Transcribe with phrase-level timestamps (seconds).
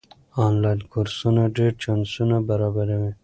[0.45, 3.11] آنلاین کورسونه ډېر چانسونه برابروي.